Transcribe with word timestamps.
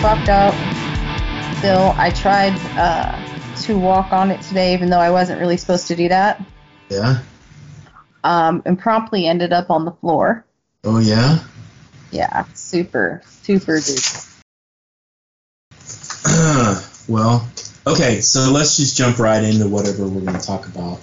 yeah, 0.00 0.14
my 0.14 0.16
foot's 0.16 0.26
fucked 0.26 0.28
up. 0.28 0.54
Still, 1.58 1.94
I 1.98 2.10
tried 2.10 2.54
uh, 2.78 3.62
to 3.62 3.78
walk 3.78 4.12
on 4.12 4.30
it 4.30 4.40
today, 4.42 4.74
even 4.74 4.90
though 4.90 4.98
I 4.98 5.10
wasn't 5.10 5.40
really 5.40 5.56
supposed 5.56 5.88
to 5.88 5.96
do 5.96 6.08
that, 6.08 6.42
Yeah. 6.88 7.18
um, 8.24 8.62
and 8.64 8.78
promptly 8.78 9.26
ended 9.26 9.52
up 9.52 9.70
on 9.70 9.84
the 9.84 9.92
floor. 9.92 10.44
Oh 10.84 10.98
yeah. 10.98 11.40
Yeah, 12.10 12.44
super, 12.54 13.22
super 13.24 13.76
duper. 13.76 14.26
well, 17.08 17.48
okay. 17.86 18.20
So 18.20 18.50
let's 18.50 18.76
just 18.76 18.96
jump 18.96 19.18
right 19.18 19.42
into 19.44 19.68
whatever 19.68 20.08
we're 20.08 20.20
going 20.22 20.38
to 20.38 20.46
talk 20.46 20.66
about. 20.66 21.00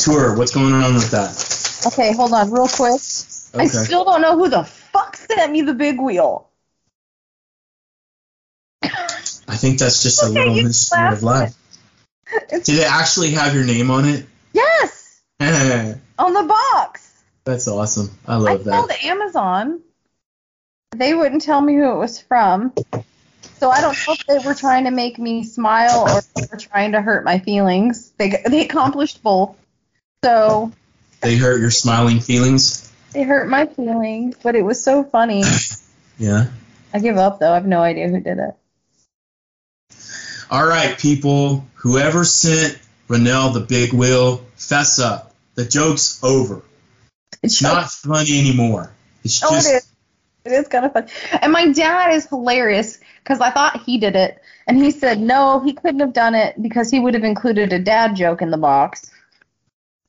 Tour. 0.00 0.36
What's 0.36 0.52
going 0.52 0.72
on 0.74 0.94
with 0.94 1.10
that? 1.10 1.92
Okay, 1.92 2.12
hold 2.14 2.32
on, 2.32 2.50
real 2.50 2.68
quick. 2.68 3.00
Okay. 3.54 3.64
I 3.64 3.66
still 3.66 4.04
don't 4.04 4.22
know 4.22 4.36
who 4.36 4.48
the 4.48 4.64
fuck 4.64 5.16
sent 5.16 5.52
me 5.52 5.62
the 5.62 5.74
big 5.74 6.00
wheel. 6.00 6.48
Think 9.64 9.78
that's 9.78 10.02
just 10.02 10.22
a 10.22 10.28
little 10.28 10.54
mystery 10.54 11.08
of 11.12 11.22
life. 11.22 11.54
Did 12.50 12.68
it 12.68 12.86
actually 12.90 13.30
have 13.30 13.54
your 13.54 13.64
name 13.64 13.90
on 13.90 14.04
it? 14.06 14.26
yes, 14.52 15.22
on 15.40 16.32
the 16.32 16.42
box. 16.42 17.22
That's 17.44 17.66
awesome. 17.66 18.10
I 18.26 18.36
love 18.36 18.64
that. 18.64 18.72
I 18.72 18.76
called. 18.76 18.90
Amazon. 19.02 19.80
They 20.92 21.14
wouldn't 21.14 21.42
tell 21.42 21.60
me 21.60 21.74
who 21.76 21.92
it 21.92 21.96
was 21.96 22.20
from. 22.20 22.72
So 23.58 23.70
I 23.70 23.80
don't 23.80 23.96
know 24.06 24.14
if 24.14 24.26
they 24.26 24.46
were 24.46 24.54
trying 24.54 24.84
to 24.84 24.90
make 24.90 25.18
me 25.18 25.44
smile 25.44 26.08
or 26.08 26.20
they 26.36 26.46
were 26.50 26.58
trying 26.58 26.92
to 26.92 27.00
hurt 27.00 27.24
my 27.24 27.38
feelings. 27.38 28.10
They 28.18 28.42
they 28.46 28.64
accomplished 28.64 29.22
both. 29.22 29.56
So 30.22 30.72
They 31.20 31.36
hurt 31.36 31.60
your 31.60 31.70
smiling 31.70 32.20
feelings. 32.20 32.92
they 33.12 33.22
hurt 33.22 33.48
my 33.48 33.66
feelings, 33.66 34.36
but 34.42 34.56
it 34.56 34.62
was 34.62 34.82
so 34.82 35.04
funny. 35.04 35.42
Yeah. 36.16 36.46
I 36.92 37.00
give 37.00 37.16
up 37.16 37.40
though. 37.40 37.50
I 37.50 37.54
have 37.54 37.66
no 37.66 37.80
idea 37.80 38.06
who 38.06 38.20
did 38.20 38.38
it. 38.38 38.54
All 40.50 40.66
right, 40.66 40.98
people. 40.98 41.66
Whoever 41.76 42.24
sent 42.24 42.78
Renell 43.08 43.52
the 43.52 43.60
big 43.60 43.92
wheel, 43.92 44.44
fess 44.56 44.98
up. 44.98 45.34
The 45.54 45.64
joke's 45.64 46.22
over. 46.22 46.62
It's 47.42 47.62
not 47.62 47.90
funny 47.90 48.38
anymore. 48.40 48.92
It's 49.22 49.42
Oh, 49.44 49.50
just 49.50 49.68
it 49.68 49.74
is. 49.76 49.88
It 50.44 50.52
is 50.52 50.68
kind 50.68 50.84
of 50.84 50.92
fun. 50.92 51.08
And 51.40 51.52
my 51.52 51.72
dad 51.72 52.12
is 52.14 52.26
hilarious 52.26 52.98
because 53.22 53.40
I 53.40 53.50
thought 53.50 53.82
he 53.82 53.96
did 53.98 54.14
it. 54.14 54.42
And 54.66 54.76
he 54.76 54.90
said, 54.90 55.18
no, 55.20 55.60
he 55.60 55.72
couldn't 55.72 56.00
have 56.00 56.12
done 56.12 56.34
it 56.34 56.60
because 56.60 56.90
he 56.90 57.00
would 57.00 57.14
have 57.14 57.24
included 57.24 57.72
a 57.72 57.78
dad 57.78 58.14
joke 58.16 58.42
in 58.42 58.50
the 58.50 58.58
box. 58.58 59.10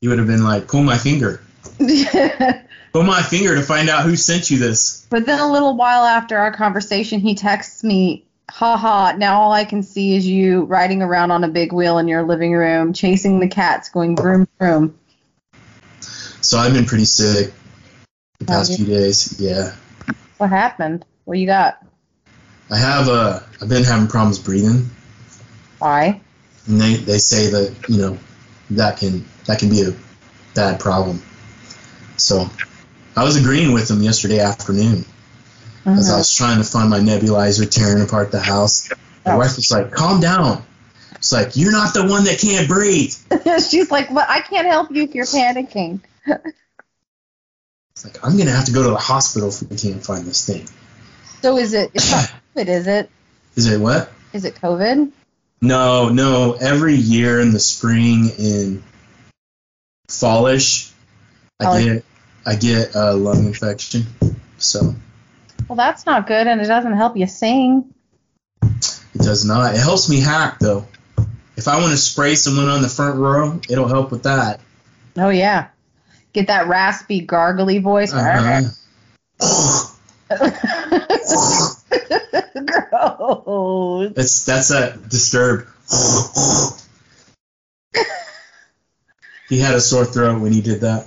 He 0.02 0.08
would 0.08 0.18
have 0.18 0.26
been 0.26 0.44
like, 0.44 0.68
pull 0.68 0.82
my 0.82 0.98
finger. 0.98 1.40
Pull 2.92 3.02
my 3.02 3.20
finger 3.22 3.54
to 3.54 3.62
find 3.62 3.88
out 3.90 4.04
who 4.04 4.16
sent 4.16 4.50
you 4.50 4.58
this. 4.58 5.06
but 5.10 5.26
then 5.26 5.38
a 5.38 5.50
little 5.52 5.76
while 5.76 6.04
after 6.04 6.38
our 6.38 6.52
conversation, 6.52 7.20
he 7.20 7.34
texts 7.34 7.84
me, 7.84 8.24
haha, 8.50 9.16
now 9.16 9.40
all 9.40 9.52
I 9.52 9.64
can 9.64 9.82
see 9.82 10.16
is 10.16 10.26
you 10.26 10.64
riding 10.64 11.02
around 11.02 11.30
on 11.30 11.44
a 11.44 11.48
big 11.48 11.72
wheel 11.72 11.98
in 11.98 12.08
your 12.08 12.22
living 12.22 12.52
room, 12.52 12.92
chasing 12.92 13.40
the 13.40 13.48
cats, 13.48 13.88
going 13.88 14.16
vroom 14.16 14.48
vroom. 14.58 14.98
So 16.40 16.58
I've 16.58 16.72
been 16.72 16.84
pretty 16.84 17.04
sick 17.04 17.52
the 18.38 18.44
past 18.44 18.76
few 18.76 18.86
days. 18.86 19.40
Yeah. 19.40 19.74
What 20.38 20.50
happened? 20.50 21.04
What 21.24 21.38
you 21.38 21.46
got? 21.46 21.84
I 22.70 22.78
have 22.78 23.08
uh 23.08 23.40
I've 23.60 23.68
been 23.68 23.84
having 23.84 24.08
problems 24.08 24.38
breathing. 24.38 24.90
Why? 25.78 26.20
And 26.66 26.80
they, 26.80 26.94
they 26.96 27.18
say 27.18 27.50
that, 27.50 27.74
you 27.88 27.98
know, 27.98 28.18
that 28.70 28.98
can 28.98 29.24
that 29.46 29.58
can 29.58 29.70
be 29.70 29.82
a 29.82 29.94
bad 30.54 30.80
problem. 30.80 31.22
So 32.16 32.48
I 33.16 33.24
was 33.24 33.36
agreeing 33.36 33.72
with 33.72 33.88
them 33.88 34.02
yesterday 34.02 34.40
afternoon 34.40 35.04
as 35.86 36.10
I 36.10 36.14
Mhm. 36.14 36.18
was 36.18 36.34
trying 36.34 36.58
to 36.58 36.64
find 36.64 36.90
my 36.90 37.00
nebulizer, 37.00 37.70
tearing 37.70 38.02
apart 38.02 38.32
the 38.32 38.40
house. 38.40 38.88
My 39.24 39.32
Oh. 39.34 39.38
wife 39.38 39.56
was 39.56 39.70
like, 39.70 39.92
"Calm 39.92 40.20
down." 40.20 40.62
It's 41.16 41.32
like 41.32 41.56
you're 41.56 41.72
not 41.72 41.94
the 41.94 42.04
one 42.06 42.24
that 42.24 42.38
can't 42.38 42.68
breathe. 42.68 43.14
She's 43.70 43.90
like, 43.90 44.10
what? 44.10 44.28
I 44.28 44.40
can't 44.40 44.66
help 44.66 44.90
you 44.90 45.04
if 45.04 45.14
you're 45.14 45.24
panicking. 45.26 46.00
It's 46.26 48.04
like 48.04 48.18
I'm 48.22 48.36
gonna 48.36 48.50
have 48.50 48.66
to 48.66 48.72
go 48.72 48.82
to 48.82 48.90
the 48.90 48.96
hospital 48.98 49.48
if 49.48 49.62
we 49.62 49.76
can't 49.76 50.04
find 50.04 50.26
this 50.26 50.44
thing. 50.44 50.68
So 51.42 51.56
is 51.56 51.72
it? 51.72 51.90
It's 51.94 52.10
not 52.10 52.30
COVID, 52.56 52.68
is 52.68 52.86
it? 52.86 53.10
Is 53.54 53.66
it 53.66 53.80
what? 53.80 54.12
Is 54.32 54.44
it 54.44 54.56
COVID? 54.56 55.10
No, 55.62 56.10
no. 56.10 56.52
Every 56.52 56.94
year 56.94 57.40
in 57.40 57.52
the 57.52 57.60
spring 57.60 58.28
in 58.38 58.82
fallish, 60.08 60.90
I 61.58 61.82
get 61.82 62.04
I 62.44 62.54
get 62.56 62.94
a 62.94 63.12
lung 63.14 63.46
infection. 63.46 64.06
So 64.58 64.94
Well, 65.68 65.76
that's 65.76 66.06
not 66.06 66.26
good, 66.26 66.46
and 66.46 66.60
it 66.60 66.66
doesn't 66.66 66.96
help 66.96 67.16
you 67.16 67.26
sing. 67.26 67.92
it 68.62 68.92
does 69.14 69.44
not. 69.44 69.74
It 69.74 69.80
helps 69.80 70.08
me 70.08 70.20
hack 70.20 70.58
though. 70.60 70.86
If 71.56 71.68
I 71.68 71.80
want 71.80 71.90
to 71.90 71.96
spray 71.96 72.34
someone 72.34 72.68
on 72.68 72.82
the 72.82 72.88
front 72.88 73.18
row, 73.18 73.60
it'll 73.68 73.88
help 73.88 74.10
with 74.10 74.24
that. 74.24 74.60
Oh 75.16 75.30
yeah, 75.30 75.68
get 76.32 76.48
that 76.48 76.68
raspy, 76.68 77.26
gargly 77.26 77.82
voice. 77.82 78.12
Uh-huh. 78.12 78.62
Gross. 82.66 84.12
That's 84.14 84.44
that's 84.44 84.70
a 84.70 84.96
disturbed. 85.08 85.68
he 89.48 89.58
had 89.58 89.74
a 89.74 89.80
sore 89.80 90.04
throat 90.04 90.40
when 90.40 90.52
he 90.52 90.60
did 90.60 90.82
that. 90.82 91.06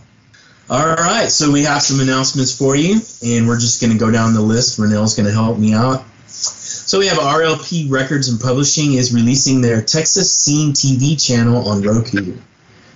All 0.71 0.85
right, 0.85 1.31
so 1.31 1.49
we 1.49 1.63
have 1.63 1.81
some 1.81 1.99
announcements 1.99 2.55
for 2.55 2.75
you, 2.75 3.01
and 3.25 3.47
we're 3.47 3.57
just 3.57 3.81
going 3.81 3.91
to 3.91 3.97
go 3.97 4.11
down 4.11 4.35
the 4.35 4.41
list. 4.41 4.77
Renell's 4.77 5.15
going 5.15 5.25
to 5.25 5.31
help 5.31 5.57
me 5.57 5.73
out. 5.73 6.05
So 6.27 6.99
we 6.99 7.07
have 7.07 7.17
RLP 7.17 7.89
Records 7.89 8.29
and 8.29 8.39
Publishing 8.39 8.93
is 8.93 9.11
releasing 9.11 9.61
their 9.61 9.81
Texas 9.81 10.31
Scene 10.31 10.73
TV 10.73 11.19
channel 11.19 11.67
on 11.67 11.81
Roku. 11.81 12.37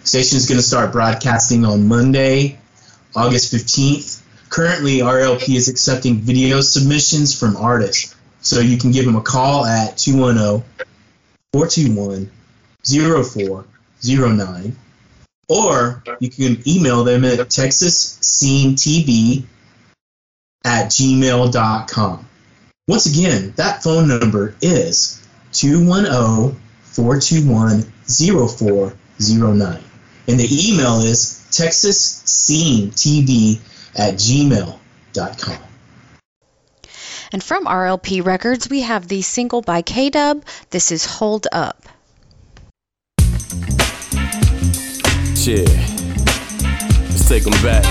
Station 0.03 0.38
is 0.38 0.45
going 0.47 0.59
to 0.59 0.63
start 0.63 0.91
broadcasting 0.91 1.66
on 1.66 1.88
Monday, 1.88 2.59
August 3.16 3.51
15th. 3.51 4.22
Currently, 4.50 5.00
RLP 5.00 5.55
is 5.55 5.67
accepting 5.67 6.17
video 6.17 6.61
submissions 6.61 7.34
from 7.40 7.57
artists. 7.57 8.13
So 8.41 8.59
you 8.59 8.78
can 8.78 8.91
give 8.91 9.05
them 9.05 9.16
a 9.16 9.22
call 9.22 9.66
at 9.66 9.94
oh, 9.94 9.95
210 9.95 10.63
421 11.53 12.29
0409 12.84 14.75
or 15.47 16.03
you 16.19 16.29
can 16.29 16.61
email 16.67 17.03
them 17.03 17.25
at 17.25 17.39
texasscenetv 17.39 19.45
at 20.65 20.87
gmail.com. 20.87 22.27
Once 22.87 23.05
again, 23.05 23.53
that 23.55 23.83
phone 23.83 24.07
number 24.07 24.55
is 24.61 25.21
oh, 25.23 25.27
210 25.53 26.59
421 26.83 27.81
0409. 28.07 29.83
And 30.27 30.39
the 30.39 30.69
email 30.69 31.01
is 31.01 31.45
texasscenetv 31.51 33.59
at 33.95 34.15
gmail.com. 34.15 35.57
And 37.31 37.43
from 37.43 37.65
RLP 37.65 38.23
Records, 38.23 38.69
we 38.69 38.81
have 38.81 39.07
the 39.07 39.23
single 39.23 39.61
by 39.61 39.81
K 39.81 40.09
Dub. 40.09 40.45
This 40.69 40.91
is 40.91 41.05
Hold 41.05 41.47
Up. 41.51 41.83
Yeah. 45.45 45.66
Let's 47.09 47.28
take 47.28 47.43
them 47.43 47.51
back. 47.61 47.84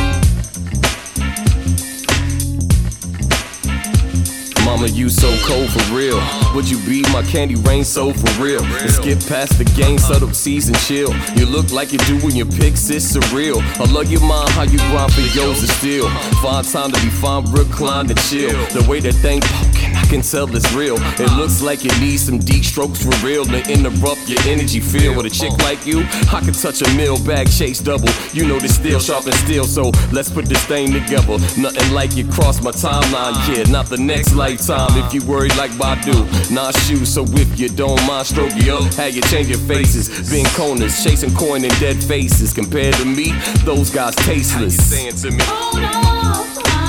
Mama, 4.65 4.87
you 4.87 5.11
so 5.11 5.29
cold 5.45 5.71
for 5.71 5.95
real. 5.95 6.19
Would 6.55 6.71
you 6.71 6.79
be 6.87 7.03
my 7.13 7.23
candy 7.23 7.57
rain 7.57 7.85
so 7.85 8.15
for 8.15 8.43
real? 8.43 8.65
And 8.65 8.91
skip 8.91 9.19
past 9.29 9.59
the 9.59 9.65
game, 9.77 9.99
set 9.99 10.23
up 10.23 10.35
season 10.35 10.75
chill. 10.77 11.13
You 11.37 11.45
look 11.45 11.71
like 11.73 11.93
you 11.93 11.99
do 11.99 12.19
when 12.21 12.35
your 12.35 12.47
pics 12.47 12.89
is 12.89 13.05
surreal. 13.05 13.61
I 13.79 13.93
love 13.93 14.11
your 14.11 14.23
mind, 14.23 14.49
how 14.51 14.63
you 14.63 14.79
grind 14.79 15.13
for 15.13 15.21
yours 15.37 15.63
is 15.63 15.71
still. 15.75 16.09
Find 16.41 16.67
time 16.67 16.91
to 16.91 17.01
be 17.03 17.11
fine, 17.11 17.45
recline 17.53 18.09
and 18.09 18.19
chill. 18.21 18.57
The 18.69 18.87
way 18.89 19.01
that 19.01 19.13
thing 19.17 19.43
poking, 19.43 19.72
I 19.95 20.05
can 20.07 20.23
tell 20.23 20.55
it's 20.55 20.73
real. 20.73 20.97
It 20.99 21.33
looks 21.37 21.63
like 21.63 21.85
you 21.85 21.91
need 22.01 22.19
some 22.19 22.39
deep 22.39 22.65
strokes 22.65 23.05
for 23.05 23.11
real 23.27 23.45
to 23.45 23.61
interrupt 23.71 24.29
your 24.29 24.41
energy 24.47 24.81
feel. 24.81 25.17
With 25.17 25.27
a 25.27 25.31
chick 25.31 25.53
like 25.59 25.87
you, 25.87 26.01
I 26.33 26.41
can 26.41 26.53
touch 26.53 26.83
a 26.83 26.97
mill 26.97 27.23
bag, 27.25 27.51
chase 27.51 27.81
double. 27.81 28.09
You 28.33 28.47
know 28.47 28.59
this 28.59 28.77
steel 28.77 29.01
sharp 29.01 29.27
and 29.27 29.35
steel, 29.35 29.65
so 29.65 29.93
let's 30.13 30.31
put 30.31 30.47
this 30.47 30.65
thing 30.65 30.93
together. 30.93 31.39
Nothing 31.59 31.93
like 31.93 32.17
you 32.17 32.27
cross 32.29 32.63
my 32.63 32.71
timeline, 32.71 33.35
yeah, 33.49 33.65
not 33.71 33.87
the 33.87 33.99
next 33.99 34.35
lifetime. 34.35 34.91
If 35.05 35.15
you 35.15 35.25
worried 35.27 35.57
like 35.57 35.71
Badu, 35.73 36.51
not 36.51 36.75
shoes, 36.81 37.13
so 37.13 37.25
if 37.29 37.59
you 37.59 37.69
don't 37.69 38.01
mind, 38.07 38.27
stroke 38.27 38.55
you 38.57 38.75
up. 38.75 38.95
How 38.95 39.07
you 39.07 39.23
change 39.23 39.49
your 39.49 39.59
faces, 39.61 40.31
being 40.31 40.47
corners, 40.57 41.03
chasing 41.03 41.35
coin 41.35 41.65
and 41.65 41.79
dead 41.81 42.03
faces. 42.03 42.53
Compared 42.53 42.95
to 42.95 43.05
me, 43.05 43.33
those 43.65 43.91
guys 43.91 44.15
tasteless. 44.17 44.77
saying 44.91 45.17
to 45.17 45.31
me? 45.31 45.43
Hold 45.43 45.85
up, 45.85 46.82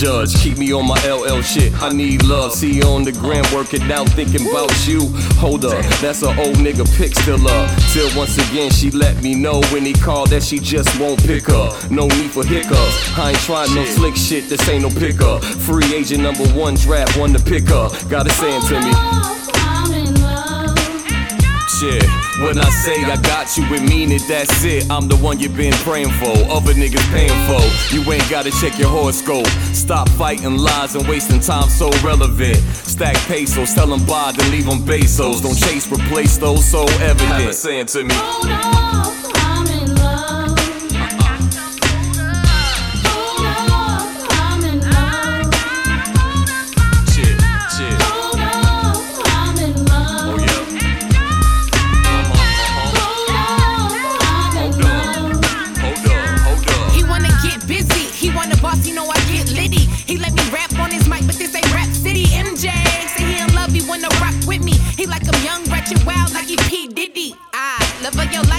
sludge. 0.00 0.34
Keep 0.42 0.58
me 0.58 0.72
on 0.72 0.86
my 0.86 0.98
LL 1.06 1.42
shit. 1.42 1.72
I 1.82 1.90
need 1.90 2.24
love. 2.24 2.52
See 2.52 2.72
you 2.72 2.82
on 2.82 3.04
the 3.04 3.12
gram 3.12 3.44
working 3.54 3.82
out, 3.92 4.08
thinking 4.10 4.48
about 4.48 4.72
you. 4.86 5.08
Hold 5.38 5.64
up, 5.64 5.84
that's 6.00 6.22
an 6.22 6.38
old 6.38 6.56
nigga 6.56 6.86
pick 6.96 7.14
still 7.14 7.46
up. 7.46 7.70
Till 7.92 8.08
once 8.16 8.36
again 8.48 8.70
she 8.70 8.90
let 8.90 9.22
me 9.22 9.34
know 9.34 9.60
when 9.72 9.84
he 9.84 9.92
called 9.92 10.30
that 10.30 10.42
she 10.42 10.58
just 10.58 10.98
won't 11.00 11.20
pick 11.24 11.48
up. 11.48 11.90
No 11.90 12.06
need 12.06 12.30
for 12.30 12.44
hiccups. 12.44 13.18
I 13.18 13.30
ain't 13.30 13.38
trying 13.40 13.74
no 13.74 13.84
slick 13.84 14.16
shit. 14.16 14.48
This 14.48 14.66
ain't 14.68 14.82
no 14.82 14.90
pickup. 14.90 15.42
Free 15.44 15.94
agent 15.94 16.22
number 16.22 16.46
one 16.48 16.74
draft, 16.74 17.16
one 17.18 17.32
to 17.32 17.42
pick 17.42 17.70
up. 17.70 17.92
Got 18.08 18.26
it 18.26 18.32
saying 18.32 18.62
to 18.68 18.80
me. 18.80 19.39
I'm 21.82 21.88
in 21.88 21.98
love. 21.98 22.40
Shit, 22.40 22.40
when 22.40 22.58
I 22.58 22.70
say 22.70 23.04
I 23.04 23.16
got 23.22 23.56
you, 23.56 23.64
it 23.74 23.82
mean 23.88 24.12
it, 24.12 24.22
that's 24.28 24.64
it. 24.64 24.90
I'm 24.90 25.08
the 25.08 25.16
one 25.16 25.40
you've 25.40 25.56
been 25.56 25.72
praying 25.84 26.10
for, 26.10 26.32
other 26.50 26.74
niggas 26.74 27.10
paying 27.10 27.30
for. 27.46 27.60
You 27.94 28.12
ain't 28.12 28.28
gotta 28.30 28.50
check 28.50 28.78
your 28.78 28.88
horoscope. 28.88 29.46
Stop 29.74 30.08
fighting 30.10 30.58
lies 30.58 30.94
and 30.94 31.06
wasting 31.08 31.40
time 31.40 31.68
so 31.68 31.90
relevant. 32.02 32.56
Stack 32.56 33.16
pesos, 33.28 33.74
tell 33.74 33.86
them 33.86 34.04
buy, 34.06 34.32
then 34.36 34.50
leave 34.50 34.66
them 34.66 34.84
pesos. 34.84 35.40
Don't 35.40 35.56
chase, 35.58 35.90
replace 35.90 36.38
those 36.38 36.64
so 36.64 36.84
evident. 37.00 37.54
saying 37.54 37.86
to 37.86 38.04
me. 38.04 38.14
Hold 38.14 38.46
up, 38.46 39.19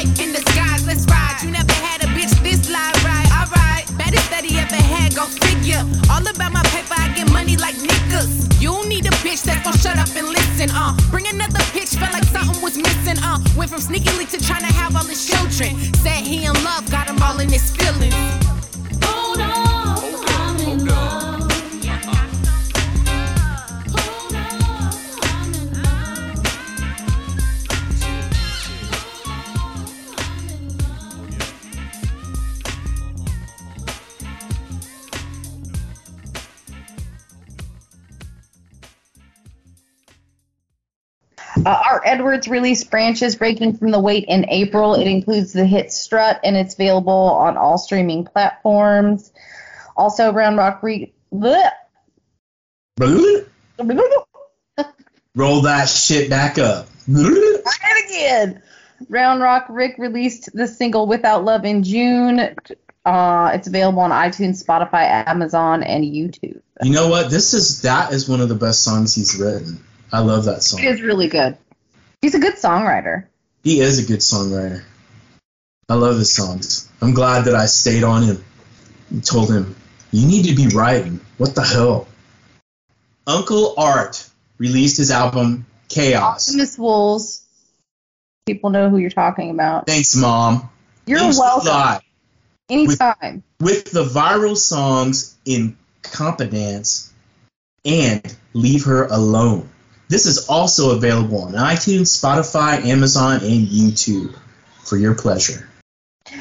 life 0.06 0.20
in 0.20 0.34
disguise, 0.34 0.86
let's 0.86 1.06
ride. 1.06 1.38
You 1.44 1.52
never 1.52 1.74
had 1.74 2.04
a 2.04 2.08
bitch 2.08 2.32
this 2.44 2.70
live, 2.70 2.98
right? 3.04 3.28
Alright, 3.38 3.86
baddest 3.98 4.30
that 4.32 4.44
he 4.44 4.58
ever 4.58 4.76
had, 4.76 5.16
go 5.16 5.26
figure. 5.26 5.82
All 6.10 6.26
about 6.26 6.52
my 6.52 6.64
paper, 6.74 6.96
I 6.98 7.14
get 7.16 7.32
money 7.32 7.58
like 7.58 7.76
niggas. 7.76 8.62
You 8.62 8.88
need 8.88 9.06
a 9.06 9.14
bitch 9.22 9.44
that's 9.44 9.64
gon' 9.64 9.78
shut 9.78 9.98
up 9.98 10.10
and 10.16 10.28
listen, 10.28 10.70
uh. 10.72 10.96
Bring 11.10 11.28
another 11.28 11.64
pitch, 11.72 11.90
felt 11.90 12.14
like 12.14 12.26
something 12.26 12.62
was 12.62 12.78
missing, 12.78 13.18
uh. 13.24 13.40
Went 13.56 13.70
from 13.72 13.82
sneaky 13.82 14.12
link 14.18 14.30
to 14.32 14.40
trying 14.44 14.66
to 14.66 14.74
have 14.74 14.96
all 14.96 15.06
his 15.06 15.26
children. 15.26 15.78
Said 15.96 16.26
he 16.26 16.46
in 16.46 16.54
love, 16.64 16.90
got 16.90 17.08
him 17.10 17.22
all 17.22 17.40
in 17.40 17.50
his 17.50 17.70
feelings. 17.72 18.51
Edwards 42.04 42.48
released 42.48 42.90
Branches 42.92 43.36
Breaking 43.36 43.78
from 43.78 43.92
the 43.92 44.00
Weight 44.00 44.26
in 44.28 44.50
April. 44.50 44.96
It 44.96 45.08
includes 45.08 45.54
the 45.54 45.66
hit 45.66 45.92
Strut, 45.92 46.40
and 46.44 46.56
it's 46.56 46.74
available 46.74 47.12
on 47.14 47.58
all 47.58 47.78
streaming 47.78 48.26
platforms. 48.26 49.32
Also, 49.96 50.32
Round 50.34 50.58
Rock 50.58 50.82
Re- 50.84 51.14
bleh. 51.34 51.72
Roll 55.36 55.62
that 55.62 55.90
shit 55.90 56.30
back 56.30 56.58
up. 56.58 56.88
Again. 57.08 58.62
Round 59.10 59.42
Rock 59.42 59.66
Rick 59.70 59.96
released 59.98 60.50
the 60.54 60.68
single 60.68 61.08
Without 61.08 61.44
Love 61.44 61.66
in 61.66 61.84
June. 61.84 62.56
Uh, 63.04 63.52
it's 63.54 63.68
available 63.68 64.02
on 64.02 64.12
iTunes, 64.12 64.64
Spotify, 64.64 65.28
Amazon, 65.28 65.82
and 65.84 66.04
YouTube. 66.04 66.62
You 66.84 66.92
know 66.92 67.10
what? 67.10 67.32
This 67.32 67.54
is 67.54 67.82
that 67.82 68.14
is 68.14 68.30
one 68.30 68.42
of 68.42 68.50
the 68.50 68.56
best 68.56 68.84
songs 68.84 69.16
he's 69.16 69.40
written. 69.40 69.84
I 70.12 70.20
love 70.20 70.46
that 70.46 70.62
song. 70.62 70.84
It 70.84 70.88
is 70.88 71.02
really 71.02 71.28
good. 71.28 71.58
He's 72.22 72.36
a 72.36 72.40
good 72.40 72.56
songwriter. 72.56 73.26
He 73.64 73.80
is 73.80 74.04
a 74.04 74.08
good 74.08 74.20
songwriter. 74.20 74.84
I 75.90 75.96
love 75.96 76.18
his 76.18 76.34
songs. 76.34 76.90
I'm 77.02 77.14
glad 77.14 77.46
that 77.46 77.56
I 77.56 77.66
stayed 77.66 78.04
on 78.04 78.24
him 78.24 78.44
and 79.10 79.26
told 79.26 79.52
him, 79.52 79.76
You 80.12 80.28
need 80.28 80.46
to 80.46 80.56
be 80.56 80.68
writing. 80.76 81.20
What 81.38 81.56
the 81.56 81.64
hell? 81.64 82.08
Uncle 83.28 83.74
Art 83.78 84.28
released 84.58 84.98
his 84.98 85.12
album 85.12 85.66
Chaos. 85.90 86.48
Optimus 86.48 86.78
Wolves. 86.78 87.46
People 88.46 88.70
know 88.70 88.90
who 88.90 88.98
you're 88.98 89.10
talking 89.10 89.50
about. 89.50 89.88
Thanks, 89.88 90.16
Mom. 90.16 90.70
You're 91.06 91.20
Thanks 91.20 91.40
welcome. 91.40 92.02
Anytime. 92.70 93.44
With 93.60 93.92
the 93.92 94.06
viral 94.06 94.56
songs 94.56 95.38
Incompetence 95.46 97.12
and 97.84 98.38
Leave 98.54 98.86
Her 98.86 99.08
Alone. 99.08 99.70
This 100.12 100.26
is 100.26 100.50
also 100.50 100.94
available 100.94 101.44
on 101.44 101.54
iTunes, 101.54 102.22
Spotify, 102.22 102.84
Amazon, 102.84 103.36
and 103.36 103.66
YouTube 103.66 104.36
for 104.84 104.98
your 104.98 105.16
pleasure. 105.16 105.70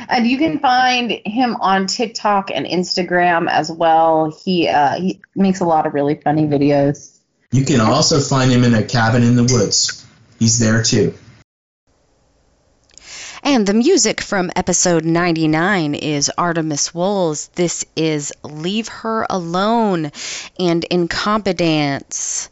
And 0.08 0.26
you 0.26 0.38
can 0.38 0.58
find 0.58 1.12
him 1.24 1.54
on 1.54 1.86
TikTok 1.86 2.50
and 2.52 2.66
Instagram 2.66 3.48
as 3.48 3.70
well. 3.70 4.36
He 4.44 4.66
uh, 4.66 4.96
he 4.96 5.20
makes 5.36 5.60
a 5.60 5.64
lot 5.64 5.86
of 5.86 5.94
really 5.94 6.16
funny 6.16 6.48
videos. 6.48 7.16
You 7.52 7.64
can 7.64 7.80
also 7.80 8.18
find 8.18 8.50
him 8.50 8.64
in 8.64 8.74
a 8.74 8.82
cabin 8.82 9.22
in 9.22 9.36
the 9.36 9.44
woods. 9.44 10.04
He's 10.40 10.58
there 10.58 10.82
too. 10.82 11.14
And 13.44 13.68
the 13.68 13.74
music 13.74 14.20
from 14.20 14.50
episode 14.56 15.04
99 15.04 15.94
is 15.94 16.28
Artemis 16.36 16.92
Wolves. 16.92 17.46
This 17.54 17.84
is 17.94 18.32
Leave 18.42 18.88
Her 18.88 19.28
Alone 19.30 20.10
and 20.58 20.82
Incompetence. 20.82 22.48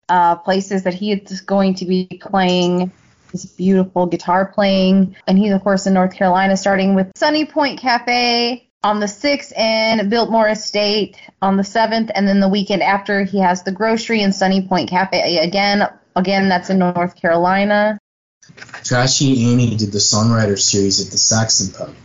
of 0.09 0.43
places 0.43 0.83
that 0.83 0.95
he 0.95 1.11
is 1.11 1.41
going 1.41 1.75
to 1.75 1.85
be 1.85 2.07
playing 2.19 2.91
his 3.31 3.45
beautiful 3.45 4.07
guitar 4.07 4.51
playing. 4.51 5.15
And 5.27 5.37
he's, 5.37 5.51
of 5.51 5.61
course, 5.61 5.85
in 5.85 5.93
North 5.93 6.15
Carolina, 6.15 6.57
starting 6.57 6.95
with 6.95 7.11
Sunny 7.15 7.45
Point 7.45 7.79
Cafe 7.79 8.67
on 8.85 8.99
the 8.99 9.07
6th 9.07 9.51
in 9.57 10.09
Biltmore 10.09 10.47
Estate 10.47 11.17
on 11.41 11.57
the 11.57 11.63
7th. 11.63 12.11
And 12.13 12.27
then 12.27 12.39
the 12.39 12.47
weekend 12.47 12.83
after, 12.83 13.23
he 13.23 13.39
has 13.39 13.63
the 13.63 13.71
grocery 13.71 14.21
and 14.21 14.33
Sunny 14.33 14.67
Point 14.67 14.91
Cafe 14.91 15.39
again. 15.39 15.89
Again, 16.15 16.47
that's 16.49 16.69
in 16.69 16.77
North 16.77 17.15
Carolina. 17.19 17.97
Trashy 18.83 19.51
Annie 19.51 19.75
did 19.75 19.91
the 19.91 19.97
songwriter 19.97 20.57
series 20.57 21.03
at 21.03 21.11
the 21.11 21.17
Saxon 21.17 21.73
Pub, 21.73 21.95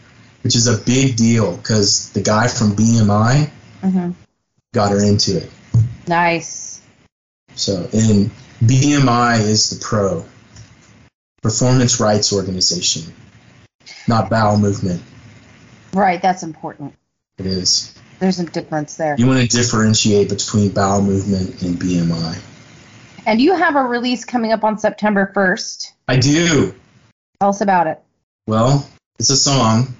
which 0.42 0.56
is 0.56 0.68
a 0.68 0.78
big 0.78 1.16
deal 1.16 1.54
because 1.54 2.10
the 2.12 2.22
guy 2.22 2.48
from 2.48 2.74
BMI 2.74 3.50
hmm 3.82 4.10
got 4.72 4.92
her 4.92 5.04
into 5.04 5.36
it. 5.36 5.50
Nice. 6.06 6.80
So, 7.56 7.88
and 7.92 8.30
BMI 8.64 9.40
is 9.40 9.70
the 9.70 9.84
pro 9.84 10.24
performance 11.42 12.00
rights 12.00 12.32
organization, 12.32 13.12
not 14.06 14.30
bowel 14.30 14.58
movement. 14.58 15.02
Right, 15.92 16.20
that's 16.20 16.42
important. 16.42 16.94
It 17.38 17.46
is. 17.46 17.94
There's 18.18 18.38
a 18.38 18.44
difference 18.44 18.96
there. 18.96 19.16
You 19.18 19.26
want 19.26 19.40
to 19.40 19.56
differentiate 19.56 20.28
between 20.28 20.70
bowel 20.70 21.00
movement 21.02 21.62
and 21.62 21.76
BMI. 21.78 22.38
And 23.26 23.40
you 23.40 23.54
have 23.54 23.76
a 23.76 23.82
release 23.82 24.24
coming 24.24 24.52
up 24.52 24.64
on 24.64 24.78
September 24.78 25.32
1st. 25.34 25.92
I 26.08 26.16
do. 26.18 26.74
Tell 27.40 27.50
us 27.50 27.60
about 27.60 27.86
it. 27.86 28.02
Well, 28.46 28.88
it's 29.18 29.30
a 29.30 29.36
song. 29.36 29.94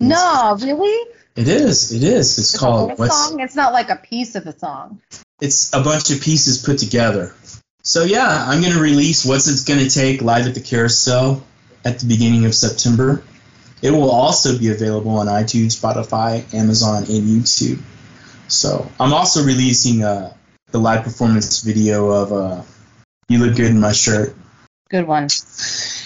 No, 0.00 0.56
really? 0.60 1.12
It 1.36 1.48
is. 1.48 1.92
It 1.92 2.02
is. 2.02 2.38
It's 2.38 2.54
It's 2.54 2.58
called 2.58 2.98
what's 2.98 3.14
song. 3.16 3.40
It's 3.40 3.54
not 3.54 3.72
like 3.72 3.90
a 3.90 3.96
piece 3.96 4.34
of 4.34 4.46
a 4.46 4.58
song. 4.58 5.00
it's 5.40 5.72
a 5.72 5.82
bunch 5.82 6.10
of 6.10 6.20
pieces 6.20 6.62
put 6.62 6.78
together. 6.78 7.34
So 7.82 8.04
yeah, 8.04 8.44
I'm 8.46 8.62
gonna 8.62 8.80
release 8.80 9.24
what's 9.24 9.48
it's 9.48 9.64
gonna 9.64 9.88
take 9.88 10.22
live 10.22 10.46
at 10.46 10.54
the 10.54 10.60
carousel 10.60 11.42
at 11.84 11.98
the 11.98 12.06
beginning 12.06 12.44
of 12.44 12.54
September. 12.54 13.22
It 13.82 13.90
will 13.90 14.10
also 14.10 14.58
be 14.58 14.70
available 14.70 15.12
on 15.12 15.26
iTunes, 15.26 15.78
Spotify, 15.78 16.52
Amazon, 16.52 17.04
and 17.04 17.08
YouTube. 17.08 17.80
So 18.48 18.90
I'm 18.98 19.12
also 19.12 19.44
releasing 19.44 20.04
uh, 20.04 20.34
the 20.70 20.78
live 20.78 21.04
performance 21.04 21.60
video 21.62 22.10
of 22.10 22.32
uh, 22.32 22.62
"You 23.28 23.38
Look 23.38 23.56
Good 23.56 23.70
in 23.70 23.80
My 23.80 23.92
Shirt," 23.92 24.34
Good 24.90 25.06
one. 25.06 25.28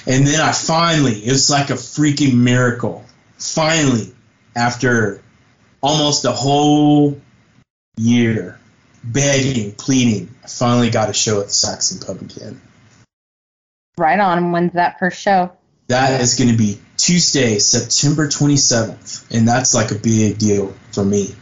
and 0.07 0.27
then 0.27 0.41
I 0.41 0.53
finally, 0.53 1.25
it 1.25 1.33
was 1.33 1.51
like 1.51 1.71
a 1.71 1.75
freaking 1.75 2.35
miracle. 2.35 3.05
Finally, 3.39 4.15
after 4.55 5.23
almost 5.83 6.25
a 6.25 6.33
whole 6.33 7.21
year 7.97 8.59
begging, 9.03 9.73
pleading, 9.73 10.35
I 10.45 10.49
finally 10.49 10.91
got 10.91 11.11
a 11.11 11.13
show 11.13 11.41
at 11.41 11.47
the 11.47 11.53
Saxon 11.53 12.07
Pub 12.07 12.23
again. 12.23 12.61
Right 13.97 14.19
on. 14.19 14.53
When's 14.53 14.73
that 14.75 14.99
first 14.99 15.21
show? 15.21 15.53
That 15.89 16.21
is 16.21 16.37
going 16.37 16.51
to 16.51 16.57
be 16.57 16.81
Tuesday, 16.97 17.59
September 17.59 18.27
27th, 18.27 19.37
and 19.37 19.47
that's 19.47 19.75
like 19.75 19.91
a 19.91 19.97
big 19.97 20.39
deal 20.39 20.75
for 20.93 21.05
me. 21.05 21.35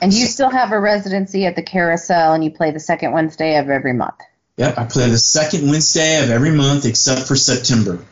And 0.00 0.12
you 0.12 0.26
still 0.26 0.50
have 0.50 0.72
a 0.72 0.80
residency 0.80 1.46
at 1.46 1.54
the 1.56 1.62
Carousel, 1.62 2.32
and 2.32 2.42
you 2.42 2.50
play 2.50 2.70
the 2.72 2.80
second 2.80 3.12
Wednesday 3.12 3.56
of 3.56 3.68
every 3.68 3.92
month. 3.92 4.20
Yep, 4.56 4.78
I 4.78 4.84
play 4.84 5.08
the 5.08 5.18
second 5.18 5.70
Wednesday 5.70 6.22
of 6.22 6.30
every 6.30 6.50
month 6.50 6.84
except 6.86 7.28
for 7.28 7.36
September. 7.36 8.04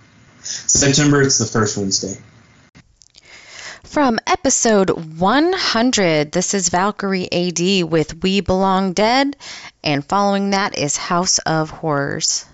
September, 0.42 1.22
it's 1.22 1.38
the 1.38 1.46
first 1.46 1.76
Wednesday. 1.76 2.20
From 3.82 4.20
episode 4.26 4.90
100, 5.18 6.30
this 6.30 6.54
is 6.54 6.68
Valkyrie 6.68 7.32
AD 7.32 7.90
with 7.90 8.22
We 8.22 8.40
Belong 8.40 8.92
Dead, 8.92 9.36
and 9.82 10.04
following 10.04 10.50
that 10.50 10.78
is 10.78 10.96
House 10.96 11.38
of 11.38 11.70
Horrors. 11.70 12.44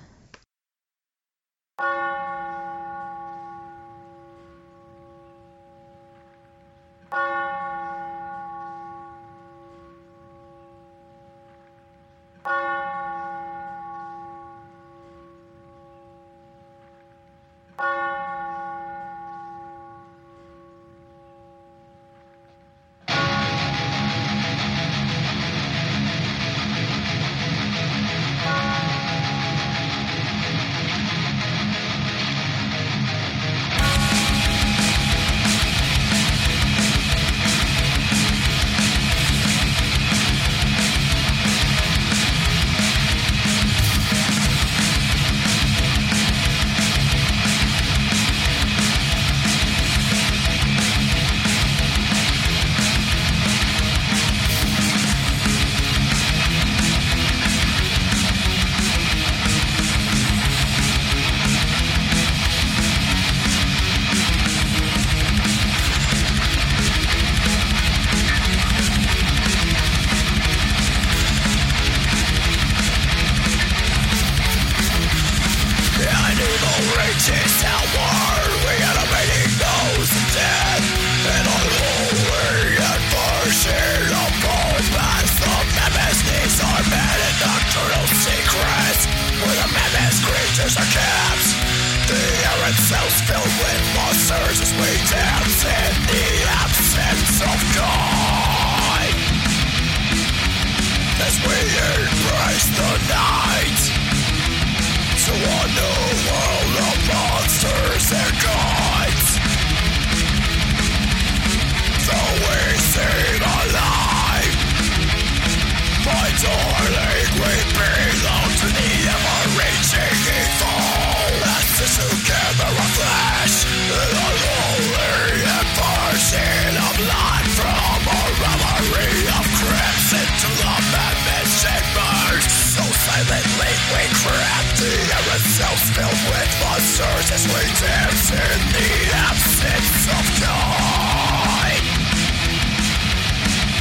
We 133.91 134.03
crap 134.23 134.67
the 134.79 134.87
air 134.87 135.27
itself 135.35 135.81
filled 135.97 136.23
with 136.31 136.53
monsters 136.63 137.29
as 137.35 137.45
we 137.51 137.63
dance 137.83 138.31
in 138.31 138.59
the 138.71 138.91
absence 139.27 140.07
of 140.07 140.25
time. 140.39 141.87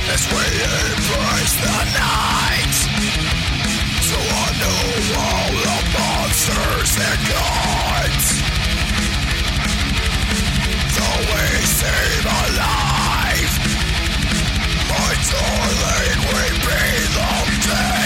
As 0.10 0.24
we 0.34 0.46
embrace 0.66 1.56
the 1.62 1.80
night 1.94 2.76
to 4.10 4.18
a 4.18 4.48
new 4.62 4.82
world 5.14 5.64
of 5.76 5.84
monsters 5.96 6.92
and 6.98 7.22
gods. 7.30 8.28
Though 10.96 11.22
we 11.32 11.46
seem 11.78 12.26
alive, 12.42 13.54
my 14.90 15.12
darling, 15.32 16.20
we 16.32 16.44
belong 16.66 17.50
dead. 17.68 18.01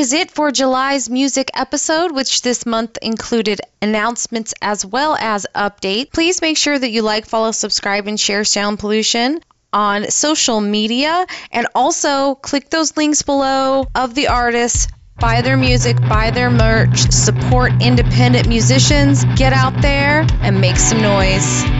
Is 0.00 0.14
it 0.14 0.30
for 0.30 0.50
July's 0.50 1.10
music 1.10 1.50
episode, 1.52 2.10
which 2.10 2.40
this 2.40 2.64
month 2.64 2.96
included 3.02 3.60
announcements 3.82 4.54
as 4.62 4.86
well 4.86 5.14
as 5.14 5.46
update. 5.54 6.10
Please 6.10 6.40
make 6.40 6.56
sure 6.56 6.78
that 6.78 6.88
you 6.88 7.02
like, 7.02 7.26
follow, 7.26 7.50
subscribe, 7.50 8.06
and 8.06 8.18
share 8.18 8.42
Sound 8.44 8.78
Pollution 8.78 9.42
on 9.74 10.10
social 10.10 10.62
media 10.62 11.26
and 11.52 11.66
also 11.74 12.34
click 12.34 12.70
those 12.70 12.96
links 12.96 13.20
below 13.20 13.86
of 13.94 14.14
the 14.14 14.28
artists 14.28 14.88
buy 15.18 15.42
their 15.42 15.56
music 15.56 16.00
buy 16.08 16.30
their 16.30 16.50
merch 16.50 16.98
support 17.10 17.70
independent 17.80 18.48
musicians 18.48 19.24
get 19.36 19.52
out 19.52 19.80
there 19.82 20.26
and 20.40 20.60
make 20.60 20.76
some 20.76 21.00
noise 21.00 21.79